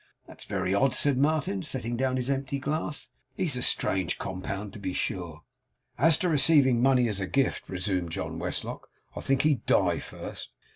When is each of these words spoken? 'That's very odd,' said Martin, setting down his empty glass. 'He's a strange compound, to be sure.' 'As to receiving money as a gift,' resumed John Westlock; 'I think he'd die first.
'That's 0.25 0.45
very 0.45 0.73
odd,' 0.73 0.95
said 0.95 1.15
Martin, 1.19 1.61
setting 1.61 1.95
down 1.95 2.15
his 2.15 2.27
empty 2.27 2.57
glass. 2.57 3.11
'He's 3.35 3.55
a 3.55 3.61
strange 3.61 4.17
compound, 4.17 4.73
to 4.73 4.79
be 4.79 4.93
sure.' 4.93 5.43
'As 5.99 6.17
to 6.17 6.27
receiving 6.27 6.81
money 6.81 7.07
as 7.07 7.19
a 7.19 7.27
gift,' 7.27 7.69
resumed 7.69 8.11
John 8.11 8.39
Westlock; 8.39 8.87
'I 9.15 9.21
think 9.21 9.43
he'd 9.43 9.63
die 9.67 9.99
first. 9.99 10.53